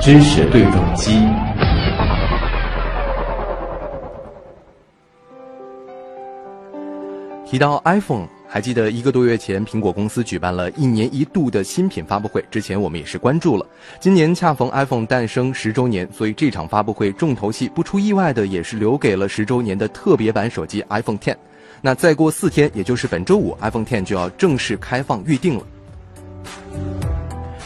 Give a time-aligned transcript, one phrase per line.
[0.00, 1.26] 知识对撞机。
[7.44, 12.44] 提到 iPhone，还记得一个多月前，苹果公司举办了一年一度的新品发布会。
[12.50, 13.64] 之前我们也是关注了，
[14.00, 21.36] 今年恰逢 iPhone 诞生十周年，所以这场发布会重头戏不出意外的也是留给了十周年的特别版手机 iPhone Ten。
[21.80, 25.64] 那再过四天，也就是本周五，iPhone Ten 就要正式开放预定了。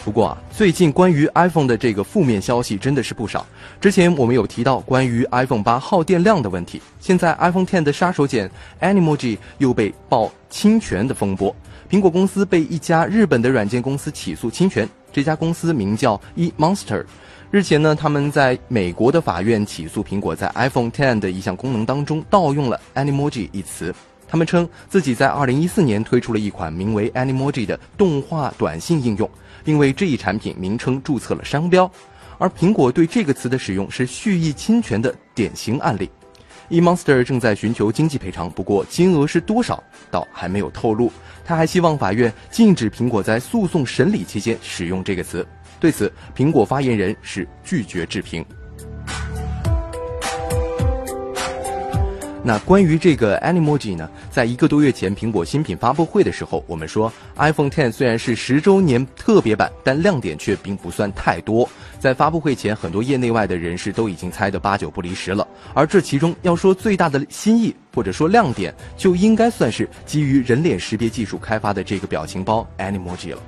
[0.04, 3.46] 不过啊，最近关于 iPhone 的这个负面消息真的是不少。
[3.80, 8.48] 之前我们有提到关于 iPhone 八耗电量的问题，现在 iPhone Ten 的杀手锏
[8.80, 11.54] Animoji 又被曝侵权的风波。
[11.90, 17.04] 苹果公司被一家日本的软件公司起诉侵权，这家公司名叫 eMonster。
[17.50, 23.94] 日前呢，他们在美国的法院起诉苹果在 iPhone Ten 的一项功能当中盗用了 Animoji 一词。
[24.30, 29.28] 他们称自己在2014年推出了一款名为 Animoji 的动画短信应用。
[29.62, 31.90] 并为这一产品名称注册了商标，
[32.38, 36.08] 而苹果对这个词的使用是蓄意侵权的典型案例。
[36.70, 41.12] eMonster 正在寻求经济赔偿，不过金额是多少，倒还没有透露。
[41.44, 45.46] 他还希望法院禁止苹果在诉讼审理期间使用这个词。
[45.78, 48.42] 对此，苹果发言人是拒绝置评。
[52.42, 54.08] 那关于这个 Animoji 呢？
[54.30, 61.68] 在一个多月前，苹果新品发布会的时候，我们说 iPhone Ten 虽然是十周年特别版，但亮点却并不算太多。
[61.98, 65.46] 在发布会前，很多业内外的人士都已经猜得八九不离十了。
[65.74, 73.42] 而这其中要说最大的新意，或者说亮点，就应该算是基于人脸识别技术开发的这个表情包 Animoji 了。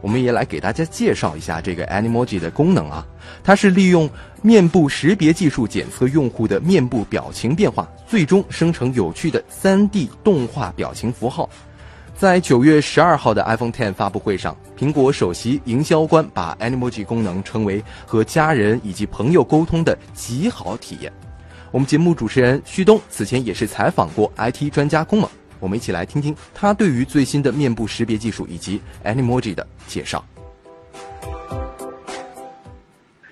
[0.00, 3.06] 我们也来给大家介绍一下这个 Animoji 的功能啊，
[3.42, 4.08] 它是利用
[4.42, 11.48] 面部识别技术检测用户的面部表情变化，最终生成有趣的 3D 动画表情符号。
[12.16, 21.12] 在九月十二号的 iPhone Ten 发布会上，苹果首席营销官把 Animoji 功能称为和家人以及朋友沟通的极好体验。
[21.72, 25.28] 我们节目主持人旭东此前也是采访过 IT 专家龚猛。
[25.60, 30.24] 我们一起来听听他对于最新的面部识别技术以及 Animoji 的介绍。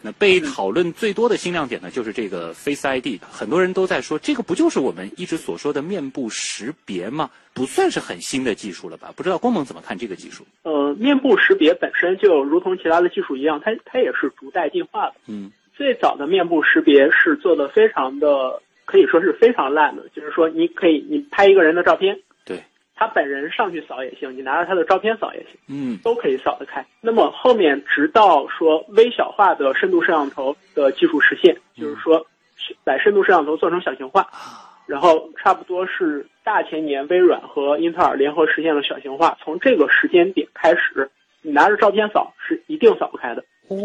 [0.06, 3.18] 那被讨论最多的新亮点呢，就是这个 Face ID。
[3.22, 7.30] 很多人都在说，这个不就是我们一直所说的面部识别吗？
[7.54, 9.10] 不算是很新的技术了吧？
[9.16, 10.44] 不知道光蒙怎么看这个技术？
[10.64, 15.14] 呃，面部识别本身就如同其他的技术一样，它它也是逐代进化的。
[15.26, 18.60] 嗯，最早的面部识别是做的非常的。
[18.84, 22.62] 可以说是非常烂的，就是说你可以你拍一个人的照片，对，
[22.94, 26.84] 他本人上去扫也行，你拿着他的照片扫也行，嗯，都可以扫得开。
[27.00, 32.24] 那么后面直到说微小化的深度摄像头的技术实现，就是说
[32.84, 34.26] 把深度摄像头做成小型化，
[34.86, 41.10] 然后差不多是大前年微软和英特尔联合实现了小型化，从这个时间点开始，
[41.42, 43.44] 你拿着照片扫是一定扫不开的。
[43.68, 43.76] 哦。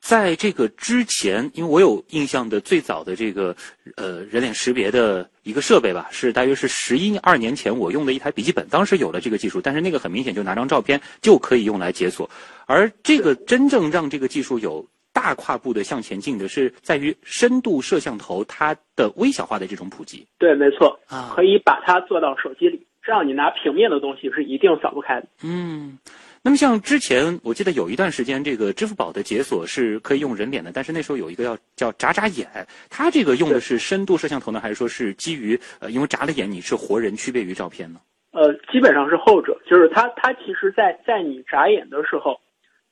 [0.00, 3.54] 在这个之前，因为我有印象的最早的这个
[3.96, 12.28] 呃人脸识别的一个设备吧，是大约是十一二年前我用的一台笔记本，当时有了这个技术，但是那个很明显就拿张照片就可以用来解锁，
[12.66, 20.26] 而这个真正让这个技术有大跨步的向前进的是在于深度摄像头它的微小化的这种普及。
[20.38, 25.26] 对，没错，啊，可以把它做到手机里，这样你拿平面的东西是一定扫不开的。
[25.44, 25.98] 嗯。
[26.42, 32.48] 那么像之前，我记得有一段时间，这个支付宝的解锁是可以用人脸的，但是那时候有一个要叫眨眨眼，
[32.88, 38.00] 它这个用的是深度摄像头呢，还是说是基于呃，因为眨了眼你是活人，区别于照片呢？
[38.32, 42.40] 呃，基本上是后者，就是它它其实，在在你眨眼的时候，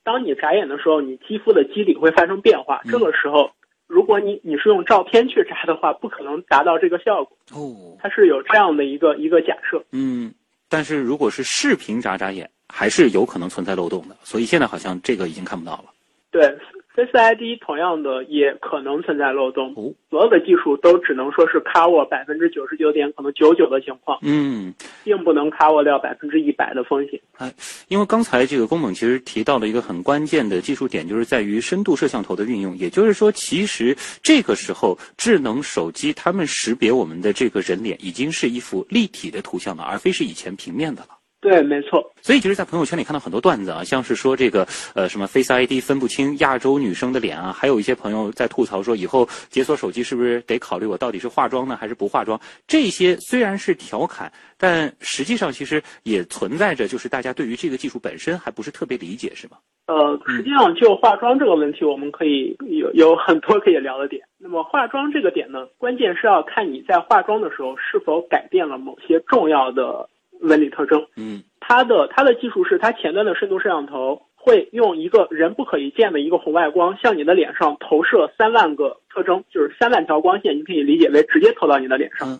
[0.03, 3.49] 当你眨眼的时候，你肌肤的肌理会发生变化，这个时候，
[3.87, 7.35] 如果你你是用照片去眨的话，不可能达到这个效果。
[7.53, 9.83] 哦，它是有这样的一个一个假设。
[9.91, 10.31] 嗯，
[10.69, 12.49] 但是如果是视频眨眨眼。
[12.71, 15.85] 还是有可能存在漏洞的，所以现在好像这个已经看不到了。
[16.29, 16.55] 对。
[16.99, 24.73] Face ID 同样的也可能存在漏洞，哦，所有的技术都只能说是 cover 百分之九十九点可能九九的情况，嗯，
[25.05, 27.17] 并不能 cover 掉百分之一百的风险。
[27.37, 27.49] 哎，
[27.87, 32.75] 因为刚才这个龚猛其实提到了一个很关键的技术点，就是在于深度摄像头的运用。
[32.75, 41.18] 也就是说，其实这个时候智能手机他们识别我们的这个人脸已经是一幅立体的图像了，而非是以前平面的了。
[41.41, 42.11] 对，没错。
[42.21, 52.37] 所以，其实，在朋友圈里看到很多段子啊，像是说这个呃什么 Face ID 分不清亚洲女生的脸啊，还有一些朋友在吐槽说，以后解锁手机是不是得考虑我到底是化妆呢，还是不化妆？
[52.67, 59.55] 这些虽然是调侃，但实际上其实也存在着，就是大家对于这个技术本身还不是特别理解，是吗？
[59.87, 64.21] 呃，实际上就化妆这个问题，我们可以有有很多可以聊的点。
[64.37, 70.09] 那么化妆这个点呢，关键是要看你在化妆的时候是否改变了某些重要的。
[70.39, 82.29] 纹理特征，嗯，它的它的技术是它前端的深度摄像头会用一个人不可以见的一个红外光向你的脸上投射三万个特征，就是三万条光线，你可以理解为直接投到你的脸上。
[82.29, 82.39] 嗯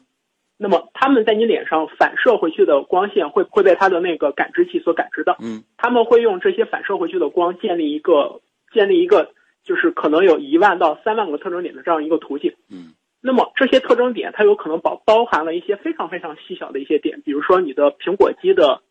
[0.62, 5.38] 那么他们在你脸上反射回去的光线会会被它的那个感知器所感知到。
[5.40, 8.42] 嗯他们会用这些反射回去的光建立一个
[8.74, 9.32] 建立一个
[9.64, 12.54] 就是可能有一万到三万个特征点的这样一个图景。
[12.70, 18.82] 嗯那么这些特征点，它有可能包包含了一些非常非常细小的一些点，比如说你的苹果肌的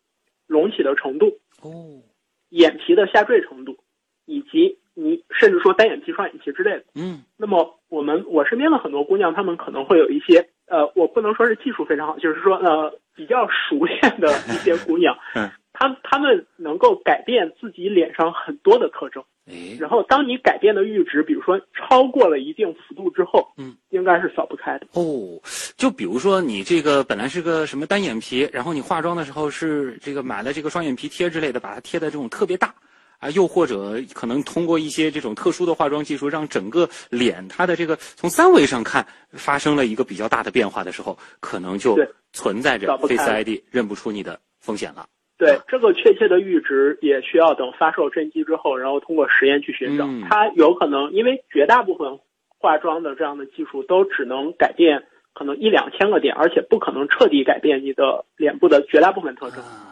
[0.46, 2.02] 隆起的程度、哦
[2.50, 3.76] 眼皮的下坠程度，
[4.24, 6.84] 以及你甚至说单眼皮、双眼皮之类的。
[6.94, 19.22] 嗯那么我们我身边的很多姑娘，她们可能会有一些呃，我不能说是技术非常好，就是说呃比较熟练的一些姑娘 嗯，她她们能够改变自己脸上很多的特征。
[19.48, 24.86] 哎然后当你改变的阈值，比如说超过了一定幅度之后，嗯，应该是扫不开的。
[24.92, 25.40] 哦，
[25.76, 32.74] 就比如说你这个本来是个什么单眼皮，然后你化妆的时候是这个买了这个双眼皮贴之类的，把它贴的这种特别大。
[33.20, 45.04] 啊，又或者可能通过一些这种特殊的化妆技术，让整个脸它的这个从三维上看发生了一个比较大的变化的时候，可能就对存在着 Face ID 认不出你的风险了。
[45.38, 50.04] 对这个确切的阈值，也需要等发售真机之后，然后通过实验去寻找。
[50.04, 52.18] 嗯它有可能，因为绝大部分
[52.58, 59.60] 化妆的这样的技术都只能改变可能一两千个点，而且不可能彻底改变你的脸部的绝大部分特征。
[59.60, 59.87] 啊，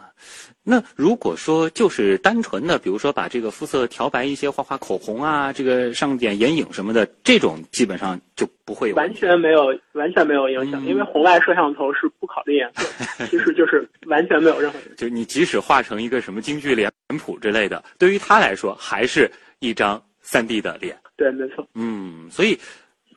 [0.69, 14.95] 那如果说就是单纯的，比如说把这个肤色调白一些，画画口红啊，这个上点眼影什么的，这种基本上就不会有完全没有，完全没有影响，嗯因为红外摄像头是不考虑颜色，其实就是完全没有任何影响。
[14.97, 20.97] 就你即使画成一个什么京剧脸谱之类的，对于他来说还是一张三 D 的脸。
[21.15, 21.65] 对，没错。
[21.75, 22.59] 嗯，所以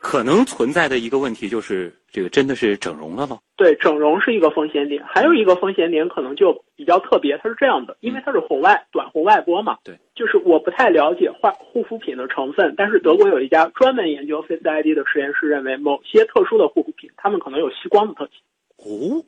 [0.01, 3.39] 可能存在的一个问题就是，这个真的是整容了吗？
[3.55, 9.77] 对，整容是一个风险点，还有一个风险点可能就比较特别，它是这样的，因为它是红外短红外波嘛。
[9.85, 18.41] 对，就是我不太了解化护肤品的成分，但是德国有一家专门研究 Face ID 的实验室认为，某些特殊的护肤品，它们可能有吸光的特性，
[18.79, 19.23] 哦，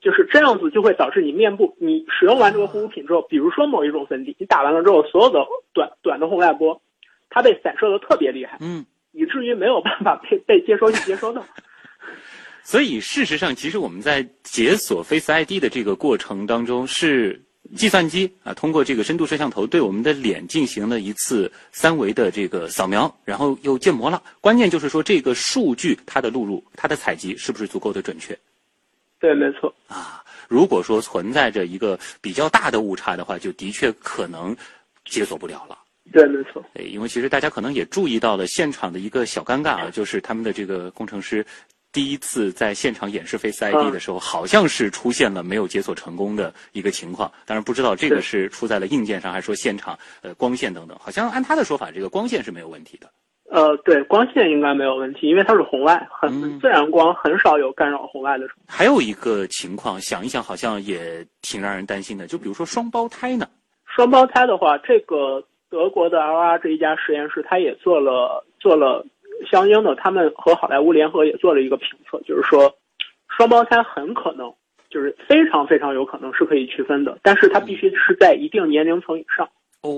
[0.00, 5.44] 就是这样子就会导致你面部，你使用完这个护肤品之后，比如说某一种粉底，你打完了之后，所有的
[5.74, 6.80] 短短的红外波，
[7.28, 8.86] 它被散射的特别厉害，嗯。
[9.12, 11.44] 以至于没有办法被被接收器接收到。
[12.62, 17.42] 所以事实上，其实我们在解锁 Face ID 的这个过程当中，是
[17.76, 24.22] 计算机啊通过这个深度摄像头对我们的脸进行了一次三维的这个扫描，然后又建模了。
[24.40, 28.38] 关键就是说这个数据它的录入、它的采集是不是足够的准确
[29.18, 29.74] 对，没错。
[29.88, 30.22] 啊？
[30.46, 34.56] 如果说存在着一个比较大的误差的话，就的确可能
[35.04, 35.78] 解锁不了了。
[36.12, 36.64] 对，没错。
[36.74, 41.44] 诶，因为其实大家可能也注意到了现场的一个小尴尬啊， 就是他们的这个工程师
[41.92, 47.30] 第一次在现场演示 Face ID 的时候，好像是出现了没有解锁成功的一个情况。
[47.46, 50.96] 当然不知道这个是出在了硬件上，还是说现场呃光线等等。
[51.00, 53.10] 好像按他的说法，这个光线是没有问题的。
[53.50, 58.46] 呃，对，光线应该没有问题，因为它是红外，很嗯自然光，很少有干扰红外的。
[58.66, 63.48] 还有一个情况，想一想好像也挺让人担心的，就比如说双胞胎呢。
[63.86, 69.04] 双胞胎的话，这个德国的 LR 这一家实验室，他也做了做了
[69.50, 72.74] 相应的，他们和好莱坞联合也做了一个评测，就是说，
[73.28, 74.52] 双胞胎很可能
[74.90, 79.48] 就是非常非常有可能是可以区分的，但是它必须是在一定年龄层以上。
[79.82, 79.92] 哦，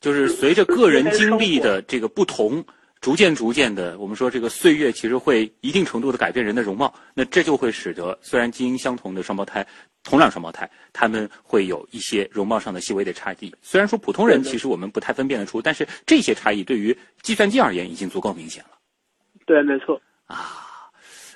[0.00, 2.64] 就是随着个人经历的这个不同，
[3.06, 9.64] 逐渐逐渐的，我们说这个岁月其实会一定程度的改变人的容貌，那这就会使得虽然基因相同的双胞胎，
[10.02, 13.54] 同卵双胞胎，他们会有一些容貌上的细微的差异。
[13.62, 18.70] 虽然说普通人其实我们不太分辨得出，但是这些差异对于计算机而言已经足够明显了。
[19.46, 20.02] 对，没错。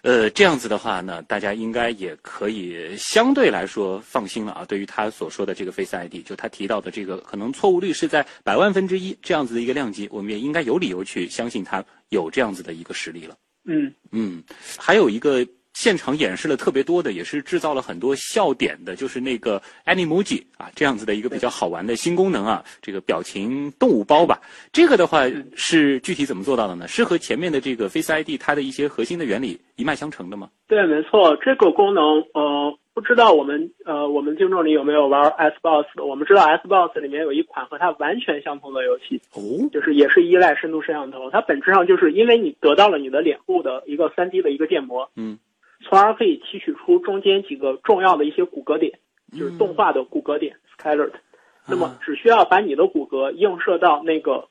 [0.03, 4.65] 呃，这样子的话呢，大家应该也可以相对来说放心了啊。
[4.65, 13.37] 对于他所说的这个 Face ID，就他提到的这个可能错误率是在百万分之一这样子的一个量级，我们也应该有理由去相信他有这样子的一个实力了。
[13.65, 14.43] 嗯，嗯，
[14.79, 15.47] 还有一个
[15.81, 24.39] 现场演示了特别多的，也是制造了很多笑点的，就是那个 Animoji 啊，这样子的一个比较好玩的新功能啊，这个表情动物包吧。
[24.75, 25.23] 这个的话
[25.57, 26.87] 是具体怎么做到的呢？
[26.87, 30.51] 是和前面的这个 Face ID 它的一些核心的原理一脉相承的吗？
[30.69, 31.35] 对，没错。
[31.43, 36.05] 这个功能，呃，不知道我们呃我们听众里有没有玩 S Boss 的？
[36.05, 39.41] 我们知道 S Boss 里面有一款和它完全相同的游戏，哦，
[39.73, 45.39] 就是也是依赖深度摄像头，它本质上就是因为你得到了你的脸部的一个 3D 的一个建模，嗯，
[45.83, 48.99] 从而可以提取出中间几个重要的一些骨骼点，
[49.39, 51.13] 就是动画的骨骼点 scattered。
[51.67, 54.49] 那么只需要把你的骨骼映射到那个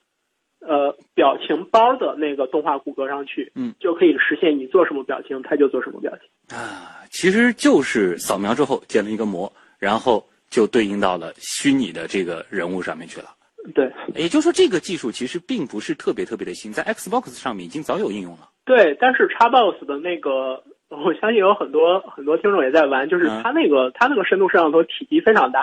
[0.59, 6.57] 呃表情包的那个动画骨骼上去，嗯，就可以实现你做什么表情，它就做什么表情。
[6.57, 13.36] 啊，其实就是扫描之后建了一个模，然后就对应到了虚拟的这个人物上面去了。
[13.75, 18.50] 对，也就是说，这个技术其实并不是特别特别的新，在 Xbox 上面已经早有应用了。
[18.65, 25.62] 对，但是 Xbox 的那个，我相信有很多很多听众也在玩，就是它那个它那个深度摄像头体积非常大，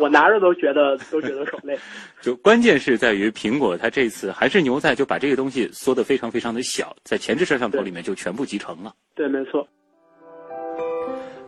[0.00, 1.78] 我拿着都觉得都觉得手累。
[2.20, 8.92] 就关键是在于苹果它这次还是牛在就把这个东西缩得非常非常的小，在前置摄像头里面就全部集成了。
[9.14, 9.64] 对，没错。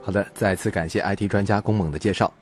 [0.01, 2.33] 好的，再次感谢 IT 专家龚猛的介绍。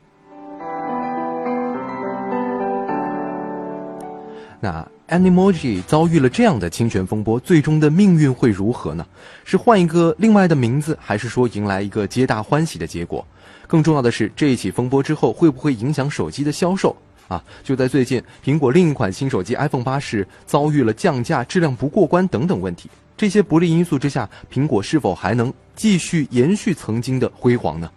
[4.60, 9.06] 那 Animoji 遭遇了这样的侵权风波，最终的命运会如何呢？
[9.44, 13.24] 是换一个另外的名字，还是说迎来一个皆大欢喜的结果？
[13.68, 16.96] 更重要的是，这一起风波之后会不会影响手机的销售？
[17.28, 22.90] 啊，就在最近，苹果另一款新手机 iPhone 八是遭遇了降价、质量不过关等等问题。
[23.16, 27.88] 这些不利因素之下，苹果是否还能继续延续曾经的辉煌呢？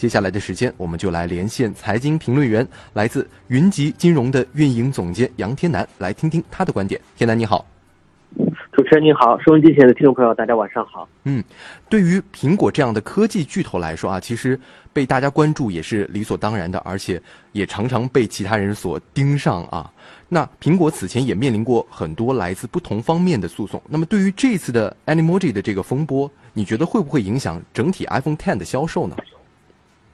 [0.00, 6.98] 接下来的时间，我们就来连线财经评论员，来自云集金融的运营总监杨天南，来听听他的观点。
[7.18, 7.66] 天南你好，
[8.72, 11.06] 主持人你好，收音机前的听众朋友大家晚上好。
[11.24, 11.44] 嗯，
[11.90, 14.58] 对于苹果这样的科技巨头来说啊，其实
[14.90, 17.20] 被大家关注也是理所当然的，而且
[17.52, 19.92] 也常常被其他人所盯上啊。
[20.30, 23.78] 那苹果此前也面临过很多来自不同方面的诉讼。
[23.86, 29.14] 那么对于这次的 Animoji 的这个风波，你觉得会不会影响整体 iPhone Ten 的销售呢？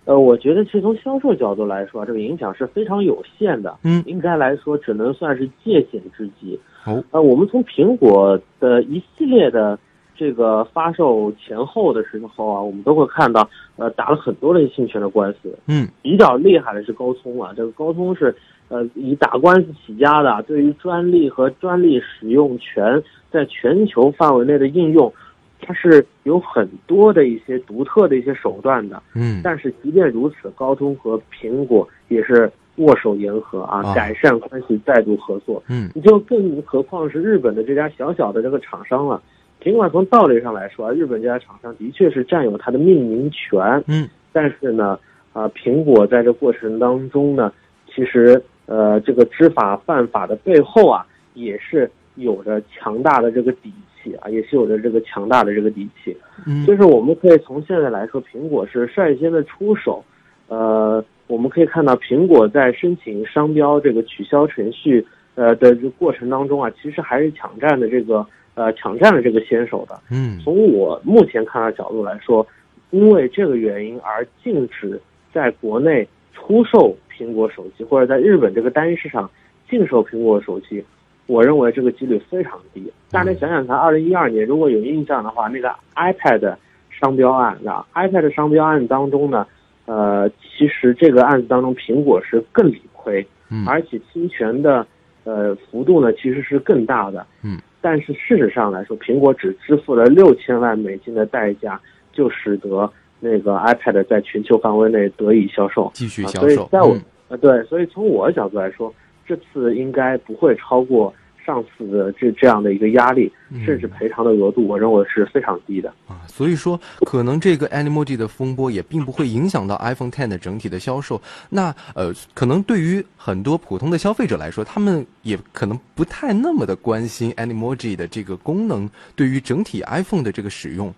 [0.07, 3.77] 呃，我觉得其实从销售角度来说，这个影响是非常有限的。
[3.83, 6.59] 嗯，应该来说只能算是借险之机。
[6.87, 9.77] 哦，呃，我们从苹果的一系列的
[10.17, 15.59] 这个发售前后的时候啊，我们都会看到，呃，打了很多的侵权的官司。
[15.67, 18.33] 嗯，比较厉害的是高通啊，这个高通是
[18.69, 25.13] 呃以打官司起家的，对于专利和专利使用权在全球范围内的应用。
[25.61, 39.21] 它是有很多的一些独特的一些手段的，嗯，但是即便如此，高通和苹果也是握手言和啊，改善关系，再度合作，嗯，你就更何况是日本的这家小小的这个厂商了。
[39.63, 44.99] 尽管从道理上来说，日本这家厂商的确是占有它的命名权，嗯，但是呢，
[45.33, 47.53] 啊，苹果在这过程当中呢，
[47.93, 53.73] 其实呃，这个知法犯法的背后啊，也是有着强大的这个底。
[54.15, 60.05] 啊，也是有着这个强大的这个底气，嗯，就是我们可以从现在来说，苹果是率先的出手，
[60.49, 72.47] 呃，我们可以看到苹果在申请商标这个取消程序呃的这过程当中啊，其实还是抢占的这个呃抢占了这个先手的，嗯，从我目前看的角度来说，
[72.91, 75.01] 因为这个原因而禁止
[75.33, 79.31] 在国内出售苹果手机，或者在日本这个单一市场
[79.69, 80.85] 禁售苹果手机。
[81.27, 82.93] 我认为这个几率非常低。
[83.11, 86.57] 大家想想看，二零一二年如果有印象的话，那个 iPad
[86.91, 89.47] 商标案啊，iPad 商标案当中呢，
[89.87, 93.27] 呃，其实这个案子当中，苹果是更理亏，
[93.67, 94.87] 而且侵权的
[95.25, 97.27] 呃幅度呢其实是更大的。
[97.43, 101.81] 嗯，但是事实上来说，苹果只支付了六千万美金的代价，
[102.13, 102.91] 就使得
[103.21, 106.49] 那个 iPad 在全球范围内得以销售，继续销售。
[106.49, 106.97] 所以在我
[107.29, 108.93] 呃对，所以从我的角度来说。
[109.27, 111.13] 这次应该不会超过
[111.45, 113.33] 上次的这这样的一个压力，
[113.65, 116.23] 甚至赔偿的额度，我认为是非常低的啊。
[116.27, 121.21] 所以说，可能这个 Animoji 的风波也并不会影响到 iPhone Ten 的整体的销售。
[121.49, 130.93] 那呃，可能对于很多普通的消费者来说，他们也可能不太那么的关心 Animoji 的这个功能对于整体 iPhone 的这个使用。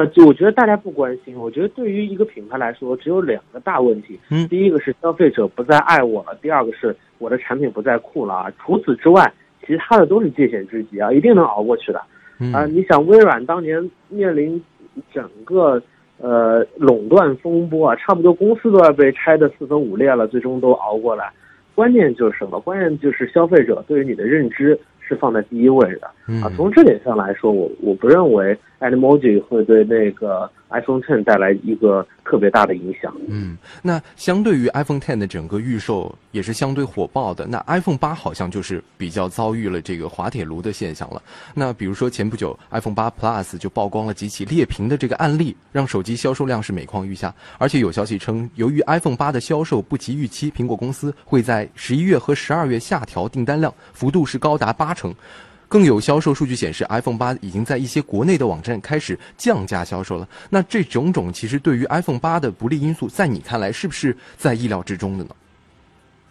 [0.00, 1.36] 呃，就我觉得大家不关心。
[1.36, 4.18] 我觉得对于一个品牌来说，只有两个大问题。
[4.30, 8.50] 嗯，第一个是消费者不再爱我了，第二个是我的产品不再酷了啊。
[8.58, 9.30] 除此之外，
[9.66, 11.98] 其他的都是界限之极啊，一定能熬过去的。
[12.54, 14.62] 啊，你想微软当年面临
[15.12, 15.82] 整个
[16.18, 21.30] 呃垄断风波啊，差不多公司都要被拆的四分五裂了，最终都熬过来。
[21.74, 22.58] 关键就是什么？
[22.60, 24.78] 关键就是消费者对于你的认知。
[25.02, 26.06] 是放在第一位的
[26.40, 26.46] 啊！
[26.54, 33.14] 从这点上来说，我我不认为 Animoji 会对那个 iPhone Ten 带来一个特别大的影响。
[33.28, 41.20] 嗯，那相对于 iPhone Ten 的整个预售也是相对火爆的，那 iPhone 八好像就是比较遭遇了这个滑铁卢的现象了。
[41.54, 47.34] 那比如说前不久 iPhone 八 Plus 就曝光了几起裂屏的这个案例，让手机销售量是每况愈下。
[47.58, 54.94] 而且有消息称，由于 iPhone 八的销售不及预期，苹果公司会在十一月和十二月下调订单量，幅度是高达八。
[55.00, 55.14] 成，
[55.70, 60.28] 更有销售数据显示，iPhone 八已经在一些国内的网站开始降价销售了。
[60.50, 65.30] 那这种种其实对于 iPhone 八的不利因素，在你看来是不是在意料之中的呢？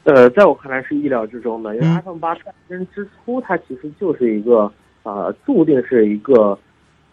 [0.04, 4.70] 呃，在我看来是意料之中的，因为 iPhone 八诞生之初，它其实就是一个
[5.04, 6.60] 呃，注定是一个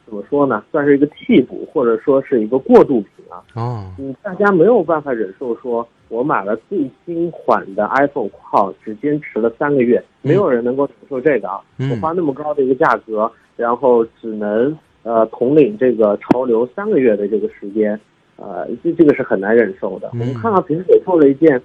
[0.05, 0.65] 怎么说呢？
[0.73, 3.39] 算是一个替补，或者说是一个过渡品啊。
[3.55, 11.61] 哦，嗯，大家没有办法忍受说，我买了最新款的 iPhone，号只坚持了三个月，没有人能够承受这个啊。
[11.79, 17.99] 嗯我花那么高的一个价格，然后只能呃统领这个潮流三个月的这个时间，
[18.37, 20.09] 呃，这这个是很难忍受的。
[20.15, 21.61] 嗯我们看到苹果做了一件，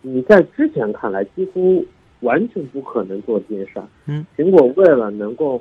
[0.00, 1.84] 你在之前看来几乎
[2.20, 3.84] 完全不可能做这件事儿。
[4.06, 5.60] 嗯，苹果为了能够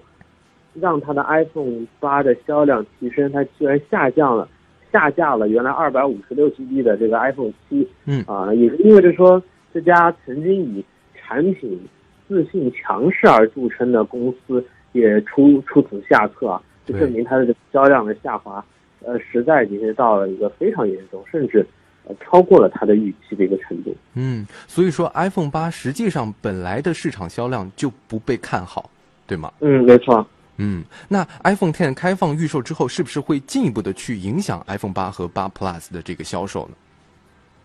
[0.73, 4.47] 让它的 iPhone 八的销量提升，它居然下降了。
[4.91, 9.41] 下架了原来二百五十六 GB 的这个 iPhone 七，嗯啊，也意味着说
[9.73, 10.83] 这家曾经以
[11.15, 11.79] 产品
[12.27, 18.63] 自信强势而著称的公司也出出此下策啊，就证明它的这个销量的下滑，
[19.03, 21.65] 呃，实在已经是到了一个非常严重，甚至
[22.05, 23.95] 呃超过了它的预期的一个程度。
[24.15, 28.89] 嗯，所以说 iPhone 八实际上本来的市场销量就不被看好，
[29.25, 29.51] 对吗？
[29.61, 30.25] 嗯，没错。
[30.63, 36.75] 嗯，那 iPhone Ten 开放预售之后，是不是会进一步的去影响 iPhone 八和八 Plus 的这个销售呢？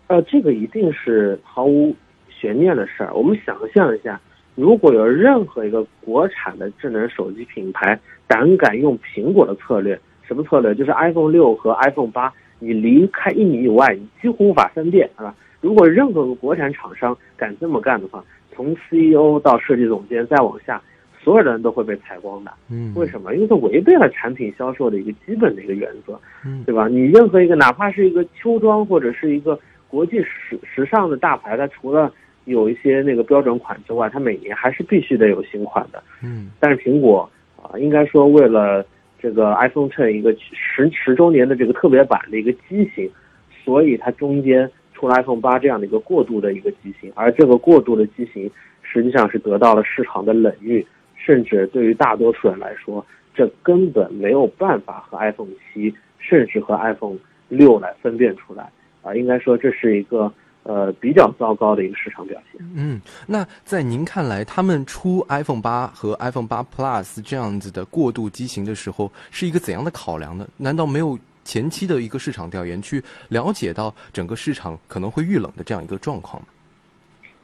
[0.07, 1.95] 呃，这个一定是毫无
[2.27, 3.13] 悬念的事儿。
[3.13, 4.19] 我们想象一下，
[4.55, 10.73] 如果有任何一个国产的智能手机品牌胆敢用苹果的策略，什么策略？
[10.73, 15.35] 就是 iPhone 六和 iPhone 八，你离开一米以外，你几乎无法分辨，是吧？
[15.61, 18.23] 如果任何个国产厂商敢这么干的话，
[18.55, 20.81] 从 CEO 到设计总监再往下，
[21.27, 22.53] 所有的人都会被采光的。
[22.71, 23.35] 嗯，为什么？
[23.35, 26.87] 因为它违背了产品销售的一个基本的一个原则，嗯对吧？
[26.87, 32.09] 你任何一个哪怕是一个秋装或者是一个国际时时尚的大牌，它除了
[32.45, 36.01] 有一些那个标准款之外，它每年还是必须得有新款的。
[36.23, 37.29] 嗯但是苹果
[37.61, 38.85] 啊，应该说为了
[39.19, 43.11] 这个 iPhone Ten 一个十十周年的这个特别版的一个机型，
[43.65, 48.49] 所以它中间出了 iPhone 八这样的一个过渡的一个机型，而这个过渡的机型
[48.81, 50.85] 实际上是得到了市场的冷遇，
[51.27, 53.05] 甚至对于大多数人来说，
[53.35, 57.17] 这根本没有办法和 iPhone 七甚至和 iPhone
[57.49, 60.31] 六来分辨出来啊，应该说这是一个
[60.63, 62.65] 呃比较糟糕的一个市场表现。
[62.73, 70.47] 嗯，那在您看来，他们出 iPhone 八和 iPhone 八 Plus 这样子的过渡机型的时候，是一个怎样的考量呢？
[70.55, 76.47] 难道没有前期的一个市场调研去了解到整个市场可能会遇冷的这样一个状况吗？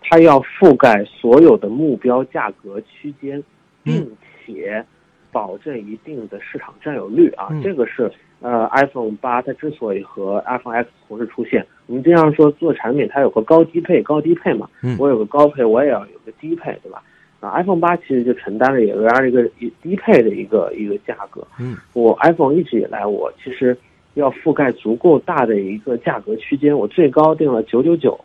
[0.05, 3.41] 它要覆盖所有的目标价格区间，
[3.83, 4.09] 并
[4.45, 4.83] 且
[5.31, 17.01] 保证一定的市场占有率啊，嗯这个是呃 iPhone 八它之所以和 iPhone X 同时出现，我们经常说做产品它有个高低配，高低配嘛，嗯我有个高配，我也要有个低配，对吧？
[17.39, 21.45] 啊，iPhone 八其实就承担了也这样一个一低配的一个一个价格。
[21.59, 23.77] 嗯，我 iPhone 一直以来，我其实
[24.13, 28.17] 要覆盖足够大的一个价格区间，我最高定了九九九，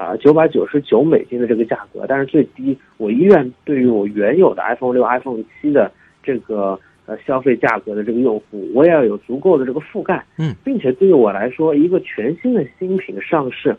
[0.00, 13.76] 啊，九百九十九美金的这个价格，但是最低我依然对于我原有的 iPhone 六、iPhone 七的这个呃消费价格的这个用户，我也要有足够的这个覆盖，嗯，并且对于我来说，一个全新的新品上市，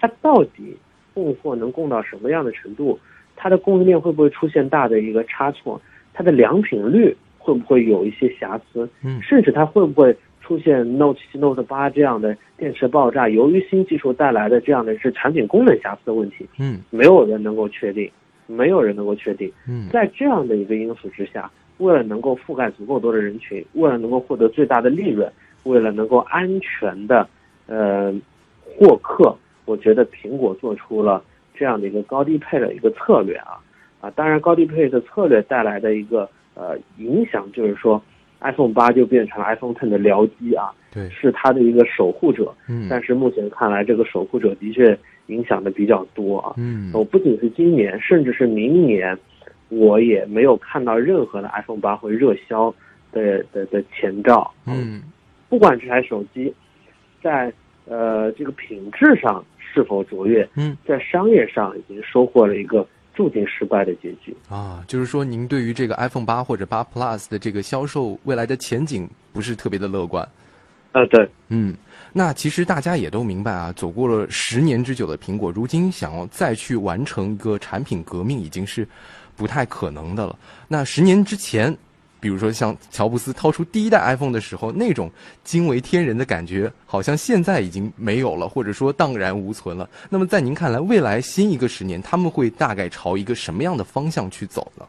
[0.00, 0.76] 它到底
[1.14, 2.98] 供货能供到什么样的程度？
[3.36, 5.80] 它的供应链会不会出现大的一个差错？
[6.12, 8.88] 它的良品率会不会有一些瑕疵？
[9.04, 10.16] 嗯甚至它会不会
[10.50, 16.44] 出现 Note 七、Note 八这样的电池爆炸，由于新技术带来的这样的是产品功能瑕疵的问题？
[16.58, 18.10] 嗯没有人能够确定，
[18.48, 19.48] 没有人能够确定。
[19.68, 25.30] 嗯在这样的一个因素之下，为了能够覆盖足够多的人群，为了能够获得最大的利润，
[25.62, 27.28] 为了能够安全的
[27.68, 28.12] 呃
[28.76, 29.32] 获客，
[29.66, 31.22] 我觉得苹果做出了
[31.54, 33.62] 这样的一个高低配的一个策略啊
[34.00, 34.10] 啊！
[34.16, 38.02] 当然，高低配的策略带来的一个呃影响就是说
[38.40, 42.52] ，iPhone 八就变成了 iPhone Ten 的僚机啊，对，是它的一个守护者。
[42.68, 46.54] 嗯但是目前看来，这个守护者的确影响的比较多啊。
[46.56, 49.16] 嗯我不仅是今年，甚至是明年，
[49.68, 52.74] 我也没有看到任何的 iPhone 八会热销
[53.12, 54.52] 的的的前兆。
[54.66, 55.02] 嗯
[55.48, 56.52] 不管这台手机
[57.22, 57.52] 在
[57.86, 64.36] 呃这个品质上是否卓越，嗯在商业上已经收获了一个注定失败的结局。
[64.48, 70.26] 啊，就是说您对于这个 iPhone 八或者八 Plus 的这个销售未来的前景不是特别的乐观。
[70.92, 71.72] 呃，对，嗯，
[72.12, 78.84] 那其实大家也都明白啊，走过了十年之久的苹果，如今想要再去完成一个产品革命，已经是
[79.36, 80.36] 不太可能的了。
[80.66, 81.76] 那十年之前，
[82.20, 85.10] 比如说像乔布斯掏出第一代 iPhone 的时候，那种
[85.42, 89.88] 惊为天人的感觉，好像现在已经没有了，或者说荡然无存了。
[90.10, 94.84] 那么在您看来，未来新一个十年，他们会大概朝一个什么样的方向去走呢？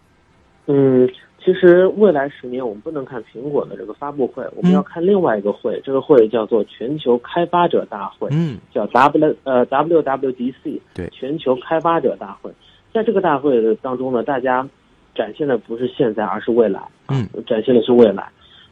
[0.68, 1.10] 嗯，
[1.44, 8.30] 其实未来十年我们不能看苹果的这个发布会，我们嗯要看另外一个会，这个会叫做全球开发者大会。
[8.32, 12.52] 嗯叫 W 呃 WWDC，对全球开发者大会，
[12.94, 14.68] 在这个大会的当中呢，大家
[15.16, 18.28] 展现的不是现在，而是未来，嗯，展现的是未来。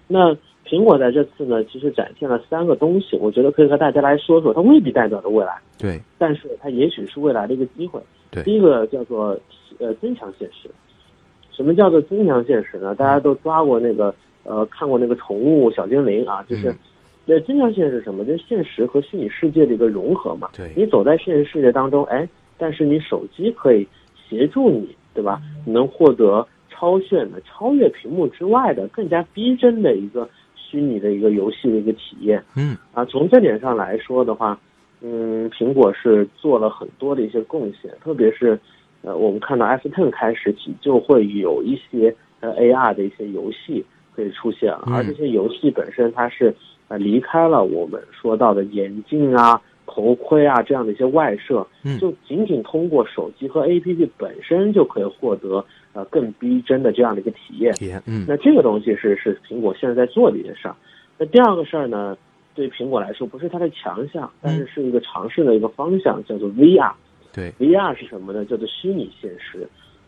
[0.08, 8.00] 那苹果在这次呢，其实展现了三个东西，我觉得可以和大家来说说，它未必代表着未来，对，但是它也许是未来的一个机会。
[8.32, 9.40] 对第一个叫做
[9.80, 10.70] 呃增强现实。
[11.52, 12.96] 什么叫做增强现实呢？
[12.96, 16.78] 大家都抓过那个呃看过那个宠物小精灵啊，就是嗯
[17.26, 18.24] 那增强现实是什么？
[18.24, 20.50] 就是现实和虚拟世界的一个融合嘛。
[20.56, 25.42] 对你走在现实世界当中，哎，但是你手机可以协助你，对吧？
[25.66, 32.42] 你能获得超炫的、超越屏幕之外的、更加逼真的一个虚拟的一个游戏的一个体验。
[32.56, 34.58] 嗯啊，从这点上来说的话，
[35.02, 38.58] 嗯，苹果是做了很多的一些贡献，特别是
[39.02, 43.84] 呃，我们看到 iPhone Ten 开始起就会有一些呃 AR 的一些游戏
[44.16, 46.56] 可以出现了，嗯而这些游戏本身它是
[46.88, 57.74] 呃离开了我们说到的眼镜啊、头盔啊这样的一些外设，嗯就仅仅通过手机和 APP 本身就可以获得呃更逼真的这样的一个体验。
[57.74, 60.76] 体验，嗯那这个东西是是苹果现在在做的一件事儿。
[61.18, 62.18] 那第二个事儿呢，
[62.56, 66.92] 对苹果来说不是它的强项，但是是一个尝试的一个方向，叫做 VR。
[67.34, 68.44] 对，VR 是什么呢？
[68.46, 69.68] 叫做虚拟现实。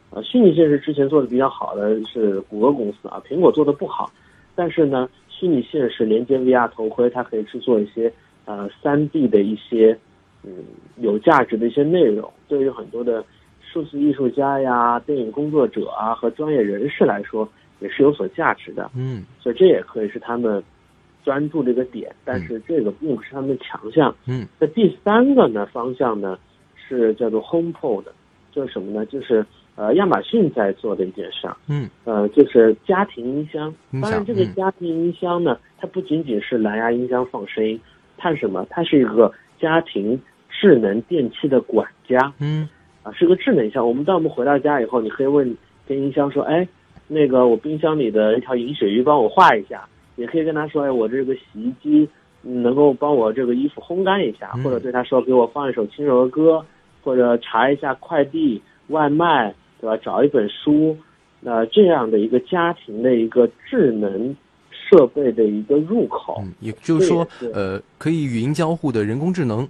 [0.09, 4.11] 呃，虚拟现实之前做的比较好的是谷歌公司啊，苹果做的不好。
[4.55, 8.11] 但是呢，虚拟现实连接 VR 头盔，它可以制作一些
[8.45, 9.97] 呃三 D 的一些
[10.43, 10.51] 嗯
[10.97, 13.23] 有价值的一些内容，对于很多的
[13.61, 17.47] 数字艺术家呀、电影工作者啊和专业人士来说，
[17.79, 18.89] 也是有所价值的。
[18.95, 20.61] 嗯所以这也可以是他们
[21.23, 24.13] 专注的一个点，但是这个并不是他们的强项。
[24.27, 26.37] 嗯那第三个呢方向呢
[26.75, 28.03] 是叫做 HomePod，
[28.51, 29.05] 就是什么呢？
[29.05, 33.73] 就是呃亚马逊在做的一件事儿，嗯呃就是家庭音箱。
[34.01, 37.79] 当然，这个嗯家庭音箱呢，它不仅仅是蓝牙音箱放声音，
[38.21, 38.65] 它是什么？
[38.69, 42.31] 它是一个家庭智能电器的管家。
[42.39, 42.69] 嗯
[43.03, 43.87] 啊，是个智能音箱。
[43.87, 45.57] 我们当我们回到家以后，你可以问
[45.87, 46.67] 跟音箱说，哎，
[47.07, 49.83] 那个我冰箱里的一条银鳕鱼帮我画一下，
[50.17, 52.07] 也可以跟他说，哎，我这个洗衣机
[52.43, 56.63] 嗯能够帮我这个衣服烘干一下，嗯或者对他说，给我放一首轻柔的歌，
[57.03, 59.97] 或者查一下快递、外卖，对吧？
[59.97, 60.95] 找一本书，
[61.39, 64.35] 那、这样的一个家庭的一个智能
[64.91, 66.41] 设备的一个入口。
[66.43, 69.65] 嗯，也就是说呃，可以语音交互的人工智能，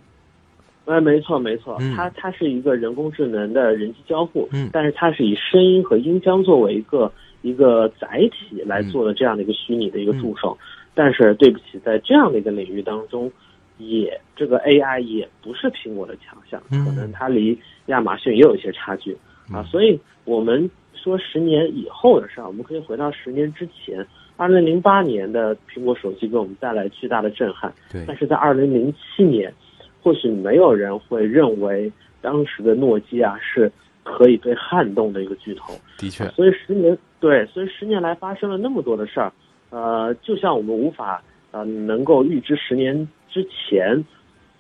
[0.86, 1.95] 哎，没错没错，嗯。
[1.95, 4.67] 它它是一个人工智能的人机交互，嗯。
[4.73, 7.12] 但是它是以声音和音箱作为一个
[7.43, 10.57] 一个载体来做的这样的一个虚拟的一个助手。
[10.95, 13.31] 但是对不起，在这样的一个领域当中，
[13.77, 16.84] 也这个 AI 也不是苹果的强项，嗯。
[16.84, 19.15] 可能它离亚马逊也有一些差距、
[19.53, 19.63] 啊。
[19.63, 24.05] 所以我们说十年以后的事儿，我们可以回到十年之前，
[24.41, 27.71] 二零零八年的苹果手机给我们带来巨大的震撼。
[27.91, 29.54] 对但是在二零零七年，
[30.01, 33.71] 或许没有人会认为当时的诺基亚是
[34.04, 35.75] 可以被撼动的一个巨头。
[35.99, 39.32] 的确，所以十年对，所以十年来发生了那么多的事儿，
[39.69, 44.04] 呃，就像我们无法呃能够预知十年之前，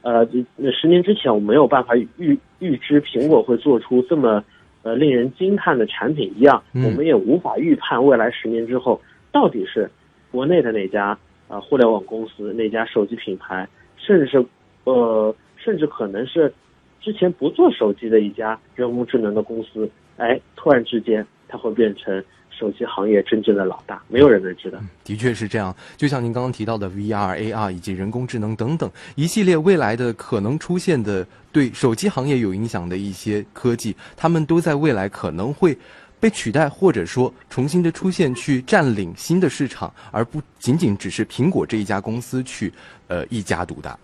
[0.03, 0.23] 呃，
[0.57, 4.43] 那十年之前我们没有办法预预知苹果会做出这么
[4.83, 9.89] 呃令人惊叹的产品一样，嗯我们也无法预判未来十年之后到底是
[10.31, 11.17] 国内的那家
[11.47, 13.67] 啊、互联网公司那家手机品牌，
[13.97, 14.45] 甚至是
[14.85, 16.53] 呃甚至可能是
[17.01, 24.79] 之前不做手机的一家人工智能的公司，哎，突然之间它会变成手机行业真正的老大，没有人能知道。
[25.03, 25.75] 的确是这样。
[25.97, 35.77] 就像您刚刚提到的 VR、AR 以及人工智能等等一系列未来的可能出现的对手机行业有影响的一些科技，它们都在未来可能会
[36.21, 42.71] 被取代，或者说重新的出现，去占领新的市场，而不仅仅只是苹果这一家公司去
[43.07, 43.97] 呃一家独大。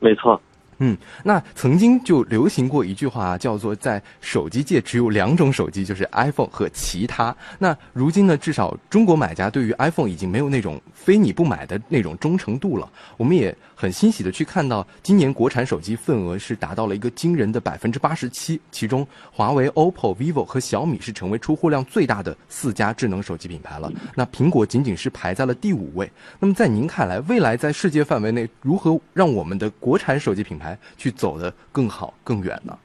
[0.00, 0.40] 没错，
[0.78, 7.34] 嗯，那曾经就流行过一句话、叫做在手机界只有两种手机，就是 iPhone 和其他。
[7.58, 12.88] 那如今呢，至少中国买家对于 iPhone 已经没有那种非你不买的那种忠诚度了。
[13.16, 23.92] 我们也很欣喜的去看到，今年国产手机份额是达到了一个惊人的百分之八十七，其中华为、OPPO、vivo 和小米是成为出货量最大的四家智能手机品牌了。
[24.14, 26.10] 那苹果仅仅是排在了第五位。
[26.38, 32.76] 那么在您看来，未来在世界范围内如何让我们的国产手机品牌去走得更好、更远呢？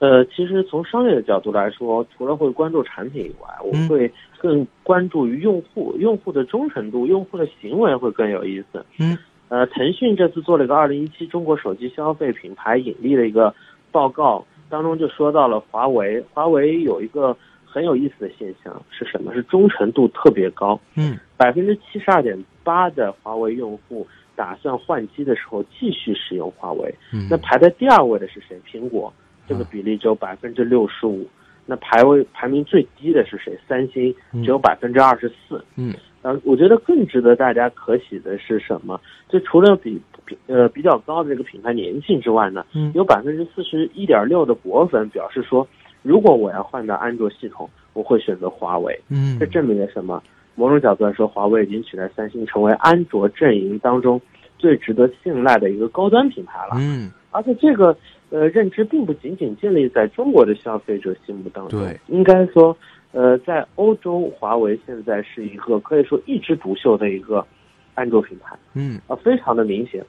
[0.00, 8.86] 呃，其实从商业的角度来说，除了会关注产品以外，我嗯会更关注于用户，用户的忠诚度，用户的行为会更有意思。
[9.00, 9.18] 嗯，
[9.48, 13.52] 呃，腾讯这次做了一个二零一七中国手机消费品牌引力的一个
[13.90, 19.34] 报告，当中就说到了华为，华为有一个很有意思的现象是什么？
[19.34, 24.06] 是忠诚度特别高，嗯百分之七十二点八的华为用户
[24.38, 26.94] 打算换机的时候继续使用华为。
[27.12, 28.56] 嗯那排在第二位的是谁？
[28.64, 29.12] 苹果，
[29.48, 31.26] 这个比例只有百分之六十五。
[31.66, 33.58] 那排位排名最低的是谁？
[33.68, 35.62] 三星，只有百分之二十四。
[35.74, 39.00] 嗯呃，我觉得更值得大家可喜的是什么？
[39.28, 45.66] 就除了比比呃比较高的这个品牌粘性之外呢，嗯有百分之四十一点六的果粉表示说，
[46.02, 48.98] 如果我要换到安卓系统，我会选择华为。
[49.10, 50.22] 嗯这证明了什么？
[50.58, 54.20] 某种角度来说，华为已经取代三星，成为安卓阵营当中
[54.58, 56.72] 最值得信赖的一个高端品牌了。
[56.78, 57.94] 嗯而且这个
[58.30, 62.74] 呃认知并不仅仅建立在中国的消费者心目当中，对，应该说，
[63.12, 67.46] 呃，在欧洲，华为现在是一个可以说一枝独秀的一个
[67.94, 68.56] 安卓品牌。
[68.74, 70.02] 嗯啊，非常的明显。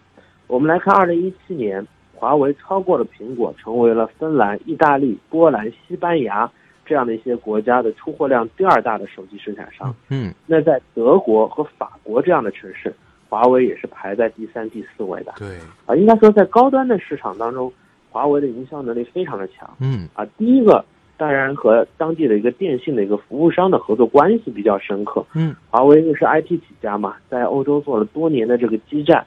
[0.48, 1.86] 我们来看，二零一七年，
[2.16, 6.50] 华为超过了苹果，成为了芬兰、意大利、波兰、西班牙
[6.90, 9.96] 这样的一些国家的出货量第二大的手机生产商。
[10.10, 12.92] 嗯那在德国和法国这样的城市，
[13.30, 15.32] 华为也是排在第三、第四位的。
[15.38, 15.48] 对
[15.86, 17.72] 啊，应该说在高端的市场当中，
[18.10, 19.70] 华为的营销能力非常的强。
[19.80, 20.84] 嗯啊，第一个
[21.16, 25.24] 当然和当地的一个电信的一个服务商的合作关系比较深刻。
[25.36, 29.24] 嗯华为又是 IT 起家嘛，在欧洲做了多年的这个基站，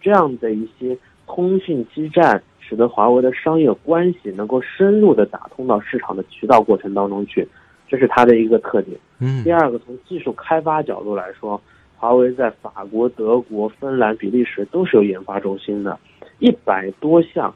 [0.00, 7.46] 这样的一些通讯基站，使得华为的商业关系能够深入的打通到市场的渠道过程当中去，
[7.86, 8.98] 这是它的一个特点。
[9.20, 11.60] 嗯第二个，从技术开发角度来说，
[11.96, 15.96] 华为在法国、德国、芬兰、比利时都是有研发中心的，
[16.40, 17.54] 一百多项，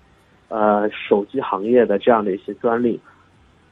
[0.48, 2.98] 呃，手机行业的这样的一些专利，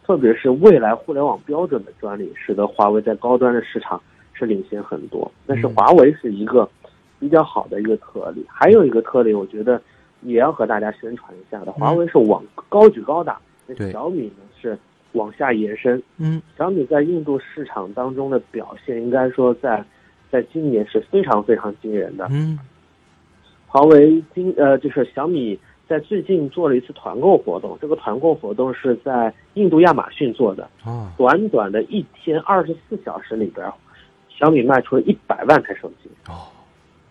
[0.04, 4.00] 特别是未来互联网标准的专利，使得华为在高端的市场
[4.32, 5.30] 是领先很多。
[5.46, 6.68] 但是嗯华为是一个
[7.20, 9.80] 比较好的一个特例，还有一个特例，我觉得
[10.22, 14.78] 也要和大家宣传一下的，华为是往高举高打，那小米呢是
[15.12, 16.02] 往下延伸。
[16.16, 19.84] 嗯小米在印度市场当中的表现，应该说在
[20.30, 22.26] 在今年是非常非常惊人的。
[22.30, 22.58] 嗯
[23.66, 33.70] 华为今呃就是小米在最近做了一次团购活动，这个团购活动是在印度亚马逊做的，啊短短的一天二十四小时里边，
[34.28, 36.10] 小米卖出了一百万台手机。
[36.28, 36.48] 哦，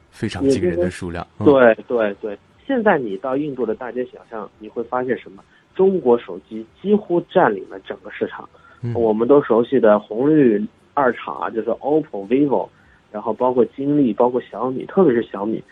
[0.10, 1.26] 非常惊人的数量。
[1.40, 2.38] 嗯对对对，
[2.68, 5.42] 现在你到印度的大街小巷，你会发现什么？
[5.74, 8.48] 中国手机几乎占领了整个市场。
[8.82, 12.68] 嗯我们都熟悉的红绿二厂啊，就是 OPPO、vivo，
[13.12, 15.64] 然后包括金立，包括小米，特别是小米，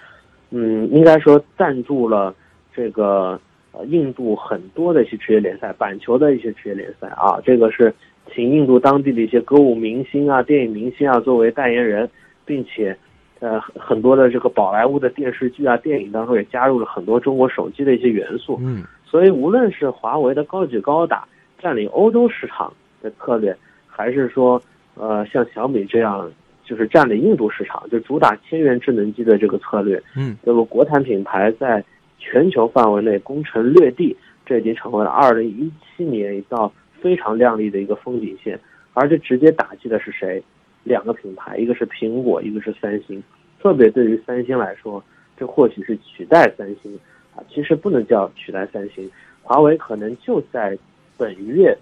[0.52, 2.34] 嗯，应该说赞助了
[2.74, 3.40] 这个
[3.74, 7.94] 呃印度很多的一些职业联赛，板球的一些职业联赛啊，这个是
[8.34, 12.10] 请印度当地的一些歌舞明星啊、电影明星啊作为代言人，
[12.46, 12.98] 并且
[13.40, 18.58] 呃很多的这个宝莱坞的电视剧啊、电影当中也加入了很多中国手机的一些元素。
[18.62, 21.26] 嗯所以无论是华为的高举高打
[21.58, 23.56] 占领欧洲市场的策略，
[23.88, 24.62] 还是说
[24.96, 26.30] 呃像小米这样
[26.66, 31.82] 就是占领印度市场，就主打千元智能机的这个策略，嗯那么国产品牌在
[32.20, 38.60] 全球范围内攻城略地，这已经成为了二零一七年一道非常亮丽的一个风景线。
[38.94, 40.42] 而这直接打击的是谁？
[40.86, 43.22] 两个品牌，一个是苹果，一个是三星。
[43.60, 45.04] 特别对于三星来说，
[45.36, 46.98] 这或许是取代三星
[47.36, 49.10] 啊，其实不能叫取代三星。
[49.42, 50.78] 华为可能就在
[51.18, 51.76] 本月，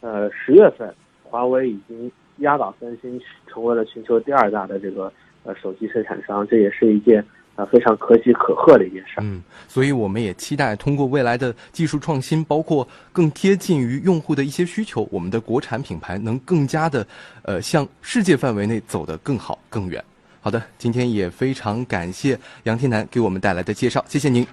[0.00, 5.12] 呃十月份，华为已经压倒三星，成为了全球第二大的这个
[5.44, 9.22] 呃手机生产商，这也是一件啊非常可喜可贺的一件事儿。
[9.22, 17.06] 嗯，所以我们也期待通过未来的技术创新，包括更贴近于用户的一些需求，我们的国产品牌能更加的，
[17.42, 20.02] 呃，向世界范围内走得更好更远。
[20.40, 24.46] 好的，今天也非常感谢杨天南给我们带来的介绍，谢谢您。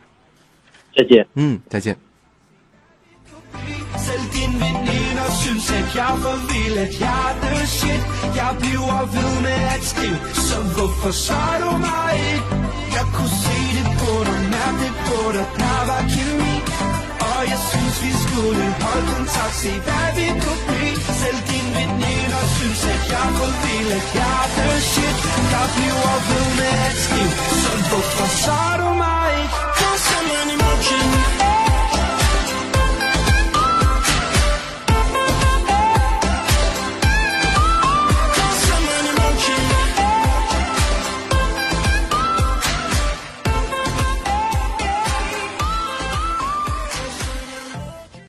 [0.95, 1.25] 再见。
[1.35, 2.09] 嗯，再见。
[5.43, 8.04] Synes, at jeg for vild, at jeg er the shit.
[8.39, 12.47] Jeg bliver ved med at skrive, så hvorfor så du mig ikke?
[12.97, 16.56] Jeg kunne se det på dig, mærke det på dig, der var kemi.
[17.30, 20.97] Og jeg synes, vi skulle holde kontakt, se hvad vi kunne blive.
[21.21, 25.17] Selv din veninder synes, at jeg for vild, at jeg er the shit.
[25.56, 29.54] Jeg bliver ved med at skrive, så hvorfor så du mig ikke?
[29.78, 31.18] There's so many emotions